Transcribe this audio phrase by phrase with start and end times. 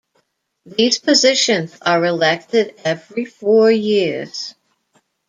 [0.65, 4.55] These positions are elected every four years.